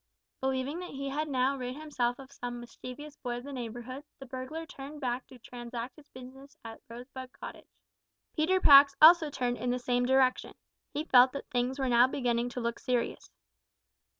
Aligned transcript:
Believing 0.39 0.79
that 0.79 0.89
he 0.89 1.09
had 1.09 1.27
now 1.29 1.55
rid 1.55 1.75
himself 1.75 2.17
of 2.17 2.31
some 2.31 2.59
mischievous 2.59 3.17
boy 3.17 3.37
of 3.37 3.43
the 3.43 3.53
neighbourhood, 3.53 4.03
the 4.17 4.25
burglar 4.25 4.65
turned 4.65 4.99
back 4.99 5.27
to 5.27 5.37
transact 5.37 5.95
his 5.95 6.07
business 6.09 6.57
at 6.65 6.81
Rosebud 6.89 7.31
Cottage. 7.33 7.69
Peter 8.35 8.59
Pax 8.59 8.95
also 8.99 9.29
turned 9.29 9.57
in 9.59 9.69
the 9.69 9.77
same 9.77 10.07
direction. 10.07 10.55
He 10.91 11.05
felt 11.05 11.33
that 11.33 11.51
things 11.51 11.77
were 11.77 11.87
now 11.87 12.07
beginning 12.07 12.49
to 12.49 12.59
look 12.59 12.79
serious. 12.79 13.29